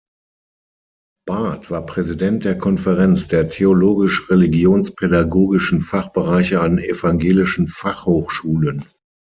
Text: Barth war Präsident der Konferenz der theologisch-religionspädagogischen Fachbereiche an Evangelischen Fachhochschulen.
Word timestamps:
Barth 1.27 1.69
war 1.69 1.85
Präsident 1.85 2.43
der 2.43 2.57
Konferenz 2.57 3.27
der 3.27 3.49
theologisch-religionspädagogischen 3.49 5.81
Fachbereiche 5.81 6.59
an 6.59 6.79
Evangelischen 6.79 7.67
Fachhochschulen. 7.67 8.83